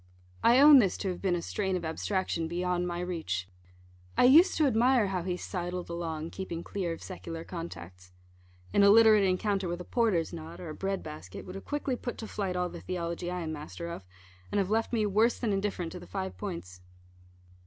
I 0.43 0.59
own 0.59 0.79
this 0.79 0.97
to 0.97 1.09
have 1.09 1.21
been 1.21 1.35
a 1.35 1.43
strain 1.43 1.75
of 1.75 1.85
abstraction 1.85 2.47
beyond 2.47 2.87
my 2.87 3.01
reach. 3.01 3.47
I 4.17 4.23
used 4.23 4.57
to 4.57 4.65
admire 4.65 5.09
how 5.09 5.21
he 5.21 5.37
sidled 5.37 5.91
along, 5.91 6.31
keeping 6.31 6.63
clear 6.63 6.91
of 6.91 7.03
secular 7.03 7.43
contacts. 7.43 8.11
An 8.73 8.81
illiterate 8.81 9.23
encounter 9.25 9.67
with 9.67 9.79
a 9.79 9.83
porter's 9.85 10.33
knot, 10.33 10.59
or 10.59 10.69
a 10.69 10.73
bread 10.73 11.03
basket, 11.03 11.45
would 11.45 11.53
have 11.53 11.65
quickly 11.65 11.95
put 11.95 12.17
to 12.17 12.27
flight 12.27 12.55
all 12.55 12.67
the 12.69 12.81
theology 12.81 13.29
I 13.29 13.41
am 13.41 13.53
master 13.53 13.89
of, 13.91 14.03
and 14.51 14.57
have 14.57 14.71
left 14.71 14.91
me 14.91 15.05
worse 15.05 15.37
than 15.37 15.53
indifferent 15.53 15.91
to 15.91 15.99
the 15.99 16.07
five 16.07 16.35
points. 16.35 16.81